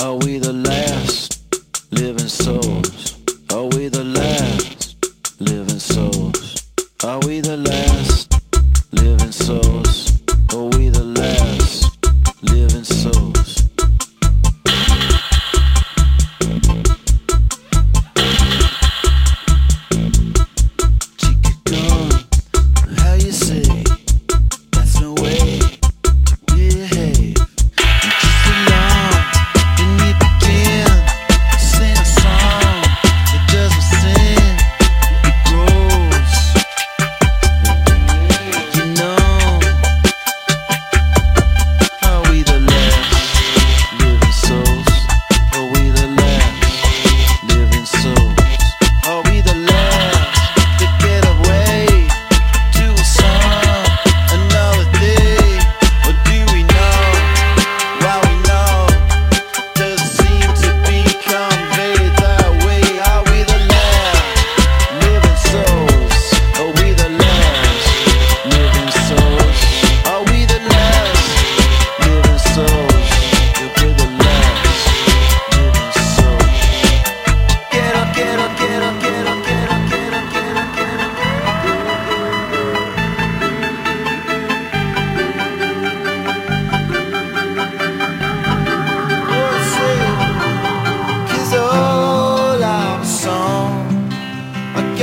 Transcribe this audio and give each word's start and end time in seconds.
Are 0.00 0.14
we 0.14 0.38
the 0.38 0.52
last 0.52 1.42
living 1.90 2.28
souls? 2.28 3.16
Are 3.52 3.64
we 3.64 3.88
the 3.88 4.04
last 4.04 4.96
living 5.40 5.80
souls? 5.80 6.64
Are 7.02 7.18
we 7.26 7.40
the 7.40 7.56
last 7.56 8.32
living 8.92 9.32
souls? 9.32 10.12
Are 10.54 10.66
we 10.76 10.88
the 10.90 11.02
last 11.02 11.98
living 12.42 12.84
souls? 12.84 13.64
Chica, 21.18 22.24
how 23.00 23.14
you 23.14 23.32
say? 23.32 23.67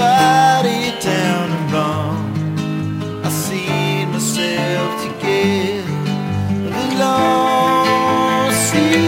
got 0.06 0.66
it 0.66 0.96
down 1.02 1.46
and 1.58 1.66
wrong. 1.74 2.18
I 3.28 3.30
see 3.30 4.06
myself 4.14 4.92
to 5.04 5.10
get 5.26 5.86
alone. 6.84 8.52
See 8.68 9.05